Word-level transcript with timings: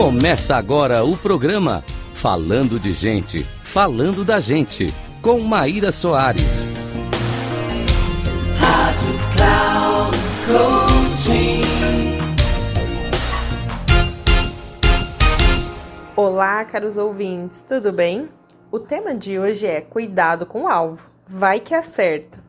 Começa 0.00 0.56
agora 0.56 1.04
o 1.04 1.14
programa 1.14 1.84
Falando 2.14 2.80
de 2.80 2.94
Gente, 2.94 3.42
Falando 3.42 4.24
da 4.24 4.40
Gente, 4.40 4.86
com 5.20 5.38
Maíra 5.40 5.92
Soares. 5.92 6.64
Rádio 8.58 9.18
Cloud 9.36 10.16
Coaching. 10.46 11.60
Olá, 16.16 16.64
caros 16.64 16.96
ouvintes, 16.96 17.60
tudo 17.60 17.92
bem? 17.92 18.30
O 18.72 18.78
tema 18.78 19.14
de 19.14 19.38
hoje 19.38 19.66
é 19.66 19.82
Cuidado 19.82 20.46
com 20.46 20.62
o 20.62 20.66
alvo. 20.68 21.10
Vai 21.28 21.60
que 21.60 21.74
acerta. 21.74 22.42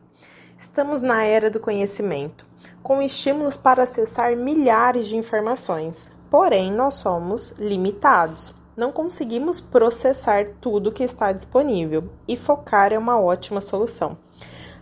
Estamos 0.58 1.02
na 1.02 1.22
era 1.22 1.50
do 1.50 1.60
conhecimento, 1.60 2.46
com 2.82 3.02
estímulos 3.02 3.58
para 3.58 3.82
acessar 3.82 4.34
milhares 4.34 5.06
de 5.06 5.16
informações. 5.16 6.21
Porém, 6.32 6.72
nós 6.72 6.94
somos 6.94 7.50
limitados. 7.58 8.54
Não 8.74 8.90
conseguimos 8.90 9.60
processar 9.60 10.46
tudo 10.62 10.90
que 10.90 11.04
está 11.04 11.30
disponível 11.30 12.04
e 12.26 12.38
focar 12.38 12.90
é 12.90 12.96
uma 12.96 13.20
ótima 13.20 13.60
solução. 13.60 14.16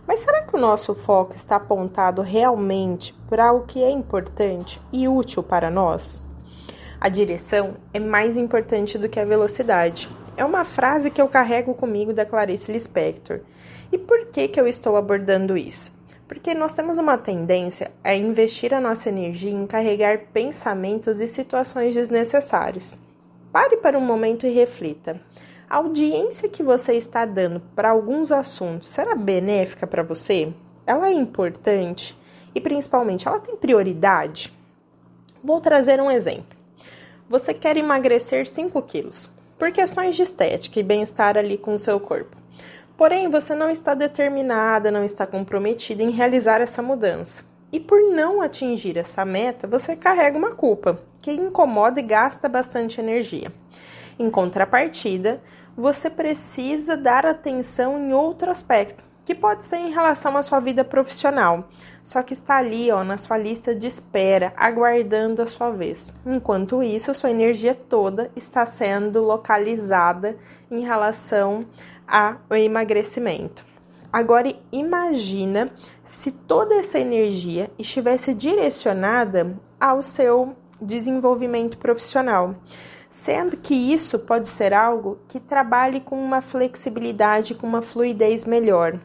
Mas 0.07 0.21
será 0.21 0.43
que 0.43 0.55
o 0.55 0.59
nosso 0.59 0.95
foco 0.95 1.35
está 1.35 1.57
apontado 1.57 2.21
realmente 2.21 3.13
para 3.29 3.51
o 3.51 3.65
que 3.65 3.83
é 3.83 3.89
importante 3.89 4.79
e 4.93 5.09
útil 5.09 5.43
para 5.43 5.69
nós? 5.69 6.23
A 7.01 7.09
direção 7.09 7.75
é 7.93 7.99
mais 7.99 8.37
importante 8.37 8.97
do 8.97 9.09
que 9.09 9.19
a 9.19 9.25
velocidade. 9.25 10.07
É 10.37 10.45
uma 10.45 10.63
frase 10.63 11.11
que 11.11 11.21
eu 11.21 11.27
carrego 11.27 11.73
comigo 11.73 12.13
da 12.13 12.25
Clarice 12.25 12.71
Lispector. 12.71 13.41
E 13.91 13.97
por 13.97 14.27
que, 14.27 14.47
que 14.47 14.57
eu 14.61 14.69
estou 14.69 14.95
abordando 14.95 15.57
isso? 15.57 16.00
Porque 16.31 16.53
nós 16.53 16.71
temos 16.71 16.97
uma 16.97 17.17
tendência 17.17 17.91
a 18.01 18.15
investir 18.15 18.73
a 18.73 18.79
nossa 18.79 19.09
energia 19.09 19.51
em 19.51 19.67
carregar 19.67 20.27
pensamentos 20.31 21.19
e 21.19 21.27
situações 21.27 21.93
desnecessárias. 21.93 22.97
Pare 23.51 23.75
para 23.75 23.97
um 23.97 24.01
momento 24.01 24.47
e 24.47 24.49
reflita. 24.49 25.19
A 25.69 25.75
audiência 25.75 26.47
que 26.47 26.63
você 26.63 26.93
está 26.93 27.25
dando 27.25 27.59
para 27.75 27.89
alguns 27.89 28.31
assuntos 28.31 28.87
será 28.87 29.13
benéfica 29.13 29.85
para 29.85 30.03
você? 30.03 30.53
Ela 30.87 31.09
é 31.09 31.11
importante? 31.11 32.17
E 32.55 32.61
principalmente, 32.61 33.27
ela 33.27 33.41
tem 33.41 33.57
prioridade? 33.57 34.57
Vou 35.43 35.59
trazer 35.59 35.99
um 35.99 36.09
exemplo. 36.09 36.57
Você 37.27 37.53
quer 37.53 37.75
emagrecer 37.75 38.47
5 38.47 38.81
quilos 38.83 39.29
por 39.59 39.69
questões 39.73 40.15
de 40.15 40.23
estética 40.23 40.79
e 40.79 40.83
bem-estar 40.83 41.37
ali 41.37 41.57
com 41.57 41.73
o 41.73 41.77
seu 41.77 41.99
corpo. 41.99 42.40
Porém, 42.97 43.29
você 43.29 43.55
não 43.55 43.69
está 43.69 43.93
determinada, 43.93 44.91
não 44.91 45.03
está 45.03 45.25
comprometida 45.25 46.03
em 46.03 46.11
realizar 46.11 46.61
essa 46.61 46.81
mudança. 46.81 47.43
E 47.71 47.79
por 47.79 48.01
não 48.13 48.41
atingir 48.41 48.97
essa 48.97 49.23
meta, 49.23 49.65
você 49.65 49.95
carrega 49.95 50.37
uma 50.37 50.51
culpa 50.51 50.99
que 51.19 51.31
incomoda 51.31 51.99
e 51.99 52.03
gasta 52.03 52.49
bastante 52.49 52.99
energia. 52.99 53.51
Em 54.19 54.29
contrapartida, 54.29 55.41
você 55.75 56.09
precisa 56.09 56.97
dar 56.97 57.25
atenção 57.25 57.97
em 57.97 58.13
outro 58.13 58.51
aspecto, 58.51 59.03
que 59.25 59.33
pode 59.33 59.63
ser 59.63 59.77
em 59.77 59.91
relação 59.91 60.35
à 60.35 60.43
sua 60.43 60.59
vida 60.59 60.83
profissional, 60.83 61.69
só 62.03 62.21
que 62.21 62.33
está 62.33 62.57
ali, 62.57 62.91
ó, 62.91 63.03
na 63.03 63.17
sua 63.17 63.37
lista 63.37 63.73
de 63.73 63.87
espera, 63.87 64.51
aguardando 64.57 65.41
a 65.41 65.47
sua 65.47 65.69
vez. 65.71 66.13
Enquanto 66.25 66.83
isso, 66.83 67.13
sua 67.13 67.29
energia 67.29 67.73
toda 67.73 68.29
está 68.35 68.65
sendo 68.65 69.21
localizada 69.21 70.35
em 70.69 70.81
relação 70.81 71.65
ao 72.11 72.57
emagrecimento. 72.57 73.65
Agora 74.11 74.53
imagina 74.73 75.71
se 76.03 76.31
toda 76.31 76.75
essa 76.75 76.99
energia 76.99 77.71
estivesse 77.79 78.33
direcionada 78.33 79.55
ao 79.79 80.03
seu 80.03 80.53
desenvolvimento 80.81 81.77
profissional, 81.77 82.55
sendo 83.09 83.55
que 83.55 83.73
isso 83.73 84.19
pode 84.19 84.49
ser 84.49 84.73
algo 84.73 85.17
que 85.29 85.39
trabalhe 85.39 86.01
com 86.01 86.21
uma 86.21 86.41
flexibilidade, 86.41 87.55
com 87.55 87.65
uma 87.65 87.81
fluidez 87.81 88.45
melhor. 88.45 88.99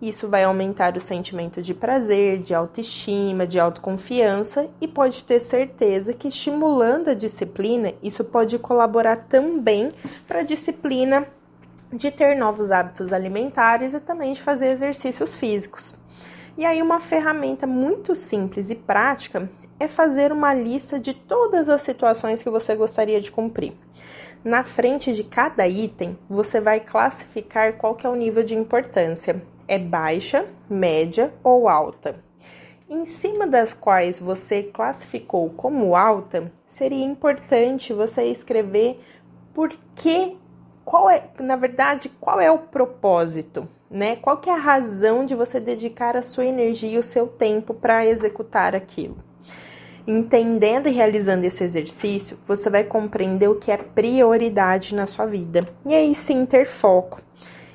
Isso 0.00 0.28
vai 0.28 0.44
aumentar 0.44 0.96
o 0.96 1.00
sentimento 1.00 1.60
de 1.60 1.74
prazer, 1.74 2.38
de 2.38 2.54
autoestima, 2.54 3.46
de 3.46 3.58
autoconfiança 3.58 4.68
e 4.80 4.86
pode 4.86 5.24
ter 5.24 5.40
certeza 5.40 6.12
que 6.12 6.28
estimulando 6.28 7.08
a 7.08 7.14
disciplina, 7.14 7.92
isso 8.02 8.22
pode 8.22 8.56
colaborar 8.58 9.16
também 9.28 9.92
para 10.28 10.40
a 10.40 10.44
disciplina 10.44 11.26
de 11.94 12.10
ter 12.10 12.36
novos 12.36 12.72
hábitos 12.72 13.12
alimentares 13.12 13.94
e 13.94 14.00
também 14.00 14.32
de 14.32 14.42
fazer 14.42 14.68
exercícios 14.68 15.34
físicos. 15.34 15.96
E 16.58 16.64
aí, 16.64 16.82
uma 16.82 17.00
ferramenta 17.00 17.66
muito 17.66 18.14
simples 18.14 18.70
e 18.70 18.74
prática 18.74 19.48
é 19.78 19.88
fazer 19.88 20.32
uma 20.32 20.52
lista 20.52 20.98
de 20.98 21.14
todas 21.14 21.68
as 21.68 21.82
situações 21.82 22.42
que 22.42 22.50
você 22.50 22.74
gostaria 22.74 23.20
de 23.20 23.30
cumprir. 23.30 23.72
Na 24.44 24.62
frente 24.62 25.14
de 25.14 25.24
cada 25.24 25.66
item, 25.66 26.18
você 26.28 26.60
vai 26.60 26.78
classificar 26.80 27.74
qual 27.74 27.94
que 27.94 28.06
é 28.06 28.10
o 28.10 28.14
nível 28.14 28.42
de 28.42 28.54
importância. 28.54 29.42
É 29.66 29.78
baixa, 29.78 30.46
média 30.68 31.32
ou 31.42 31.68
alta. 31.68 32.22
Em 32.88 33.06
cima 33.06 33.46
das 33.46 33.72
quais 33.72 34.20
você 34.20 34.62
classificou 34.62 35.48
como 35.50 35.96
alta, 35.96 36.52
seria 36.66 37.04
importante 37.04 37.94
você 37.94 38.24
escrever 38.24 39.00
por 39.54 39.74
que 39.94 40.36
qual 40.84 41.08
é, 41.08 41.24
na 41.40 41.56
verdade, 41.56 42.10
qual 42.20 42.40
é 42.40 42.50
o 42.50 42.58
propósito, 42.58 43.66
né? 43.90 44.16
Qual 44.16 44.36
que 44.36 44.50
é 44.50 44.52
a 44.52 44.58
razão 44.58 45.24
de 45.24 45.34
você 45.34 45.58
dedicar 45.58 46.16
a 46.16 46.22
sua 46.22 46.44
energia 46.44 46.90
e 46.90 46.98
o 46.98 47.02
seu 47.02 47.26
tempo 47.26 47.72
para 47.72 48.06
executar 48.06 48.74
aquilo? 48.74 49.16
Entendendo 50.06 50.86
e 50.86 50.92
realizando 50.92 51.44
esse 51.44 51.64
exercício, 51.64 52.38
você 52.46 52.68
vai 52.68 52.84
compreender 52.84 53.48
o 53.48 53.54
que 53.54 53.70
é 53.70 53.76
prioridade 53.78 54.94
na 54.94 55.06
sua 55.06 55.24
vida. 55.24 55.60
E 55.86 55.94
aí 55.94 56.14
sim 56.14 56.44
ter 56.44 56.66
foco. 56.66 57.22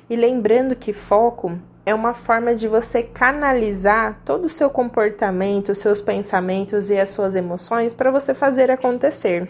E 0.08 0.14
lembrando 0.14 0.76
que 0.76 0.92
foco 0.92 1.58
é 1.84 1.92
uma 1.92 2.14
forma 2.14 2.54
de 2.54 2.68
você 2.68 3.02
canalizar 3.02 4.20
todo 4.24 4.44
o 4.44 4.48
seu 4.48 4.70
comportamento, 4.70 5.72
os 5.72 5.78
seus 5.78 6.00
pensamentos 6.00 6.90
e 6.90 6.98
as 6.98 7.08
suas 7.08 7.34
emoções 7.34 7.92
para 7.92 8.12
você 8.12 8.32
fazer 8.32 8.70
acontecer. 8.70 9.48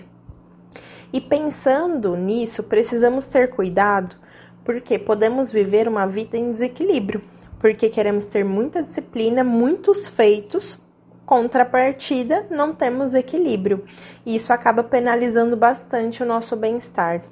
E 1.12 1.20
pensando 1.20 2.16
nisso, 2.16 2.64
precisamos 2.64 3.26
ter 3.26 3.50
cuidado, 3.50 4.16
porque 4.64 4.98
podemos 4.98 5.50
viver 5.50 5.88
uma 5.88 6.06
vida 6.06 6.36
em 6.36 6.50
desequilíbrio, 6.50 7.22
porque 7.58 7.88
queremos 7.88 8.26
ter 8.26 8.44
muita 8.44 8.82
disciplina, 8.82 9.42
muitos 9.42 10.06
feitos, 10.06 10.78
contrapartida, 11.26 12.46
não 12.50 12.74
temos 12.74 13.14
equilíbrio. 13.14 13.84
E 14.26 14.34
isso 14.34 14.52
acaba 14.52 14.82
penalizando 14.82 15.56
bastante 15.56 16.22
o 16.22 16.26
nosso 16.26 16.56
bem-estar. 16.56 17.22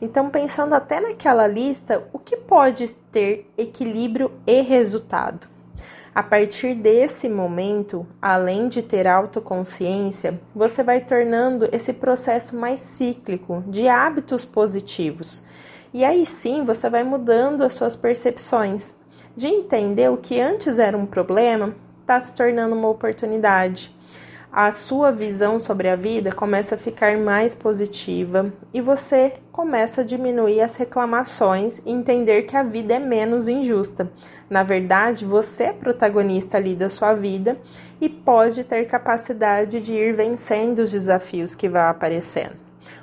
Então, 0.00 0.30
pensando 0.30 0.74
até 0.74 1.00
naquela 1.00 1.46
lista, 1.46 2.08
o 2.12 2.18
que 2.18 2.36
pode 2.36 2.92
ter 3.12 3.50
equilíbrio 3.58 4.32
e 4.46 4.60
resultado? 4.62 5.48
A 6.12 6.22
partir 6.24 6.74
desse 6.74 7.28
momento, 7.28 8.06
além 8.20 8.68
de 8.68 8.82
ter 8.82 9.06
autoconsciência, 9.06 10.40
você 10.54 10.82
vai 10.82 11.00
tornando 11.00 11.68
esse 11.72 11.92
processo 11.92 12.56
mais 12.56 12.80
cíclico 12.80 13.62
de 13.68 13.86
hábitos 13.86 14.44
positivos. 14.44 15.44
E 15.94 16.04
aí 16.04 16.26
sim 16.26 16.64
você 16.64 16.90
vai 16.90 17.04
mudando 17.04 17.62
as 17.62 17.74
suas 17.74 17.94
percepções, 17.94 18.96
de 19.36 19.46
entender 19.46 20.10
o 20.10 20.16
que 20.16 20.40
antes 20.40 20.78
era 20.78 20.96
um 20.96 21.06
problema 21.06 21.74
está 22.00 22.20
se 22.20 22.34
tornando 22.34 22.74
uma 22.74 22.88
oportunidade 22.88 23.94
a 24.52 24.72
sua 24.72 25.12
visão 25.12 25.60
sobre 25.60 25.88
a 25.88 25.94
vida 25.94 26.32
começa 26.32 26.74
a 26.74 26.78
ficar 26.78 27.16
mais 27.16 27.54
positiva 27.54 28.52
e 28.74 28.80
você 28.80 29.34
começa 29.52 30.00
a 30.00 30.04
diminuir 30.04 30.60
as 30.60 30.74
reclamações 30.74 31.80
e 31.86 31.92
entender 31.92 32.42
que 32.42 32.56
a 32.56 32.64
vida 32.64 32.94
é 32.94 32.98
menos 32.98 33.46
injusta. 33.46 34.10
Na 34.48 34.64
verdade, 34.64 35.24
você 35.24 35.64
é 35.64 35.72
protagonista 35.72 36.56
ali 36.56 36.74
da 36.74 36.88
sua 36.88 37.14
vida 37.14 37.56
e 38.00 38.08
pode 38.08 38.64
ter 38.64 38.86
capacidade 38.86 39.80
de 39.80 39.94
ir 39.94 40.14
vencendo 40.14 40.80
os 40.80 40.90
desafios 40.90 41.54
que 41.54 41.68
vão 41.68 41.82
aparecendo. 41.82 42.56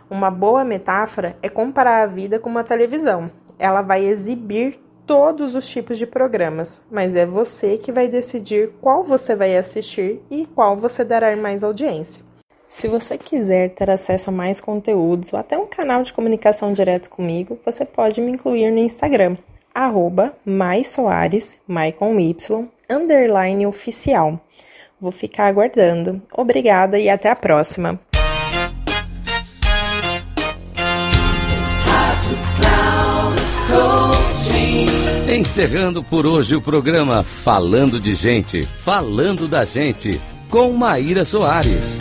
Uma 0.10 0.30
boa 0.30 0.66
metáfora 0.66 1.38
é 1.42 1.48
comparar 1.48 2.04
a 2.04 2.08
vida 2.08 2.40
com 2.40 2.50
uma 2.50 2.64
televisão. 2.64 3.32
Ela 3.58 3.82
vai 3.82 4.04
exibir 4.04 4.80
todos 5.08 5.56
os 5.56 5.68
tipos 5.68 5.98
de 5.98 6.06
programas, 6.06 6.82
mas 6.92 7.16
é 7.16 7.26
você 7.26 7.78
que 7.78 7.94
vai 7.94 8.10
decidir 8.10 8.70
qual 8.82 9.06
você 9.06 9.36
vai 9.36 9.56
assistir 9.56 10.22
e 10.30 10.46
qual 10.46 10.76
você 10.76 11.06
dará 11.06 11.34
mais 11.38 11.64
audiência. 11.64 12.22
Se 12.68 12.90
você 12.90 13.18
quiser 13.18 13.70
ter 13.70 13.90
acesso 13.90 14.30
a 14.30 14.34
mais 14.34 14.60
conteúdos 14.60 15.32
ou 15.32 15.40
até 15.40 15.58
um 15.58 15.66
canal 15.66 16.04
de 16.04 16.14
comunicação 16.14 16.74
direto 16.74 17.10
comigo, 17.10 17.58
você 17.66 17.86
pode 17.86 18.20
me 18.20 18.34
incluir 18.34 18.70
no 18.70 18.80
Instagram, 18.80 19.38
arroba 19.74 20.36
maisoares, 20.46 21.58
Y, 21.70 22.68
underline 22.90 23.66
oficial. 23.66 24.38
Vou 25.00 25.12
ficar 25.12 25.48
aguardando. 25.48 26.22
Obrigada 26.34 27.00
e 27.00 27.08
até 27.08 27.30
a 27.30 27.36
próxima! 27.36 27.98
Encerrando 35.38 36.02
por 36.02 36.26
hoje 36.26 36.56
o 36.56 36.62
programa 36.62 37.22
Falando 37.22 38.00
de 38.00 38.16
Gente, 38.16 38.64
Falando 38.84 39.48
da 39.48 39.64
Gente, 39.64 40.20
com 40.50 40.74
Maíra 40.74 41.24
Soares. 41.24 42.00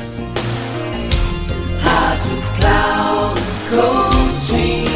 Rádio 1.82 2.42
Cloud. 2.56 3.40
Coaching. 3.68 4.86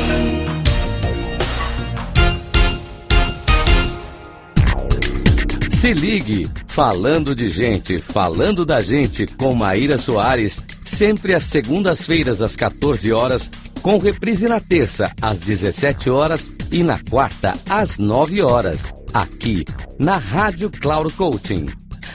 Se 5.71 5.93
ligue, 5.93 6.49
falando 6.67 7.35
de 7.35 7.49
gente, 7.49 7.99
falando 7.99 8.65
da 8.65 8.81
gente 8.81 9.27
com 9.27 9.55
Maíra 9.55 9.99
Soares, 9.99 10.63
sempre 10.83 11.35
às 11.35 11.45
segundas-feiras 11.45 12.41
às 12.41 12.57
14 12.57 13.13
horas, 13.13 13.51
com 13.83 13.99
reprise 13.99 14.49
na 14.49 14.61
terça 14.61 15.13
às 15.21 15.41
17 15.41 16.09
horas 16.11 16.55
e 16.71 16.83
na 16.83 16.99
quarta 16.99 17.55
às 17.69 17.99
9 17.99 18.41
horas, 18.43 18.93
aqui 19.13 19.67
na 19.99 20.17
Rádio 20.19 20.71
Cloud 20.71 21.13
Coaching. 21.15 21.67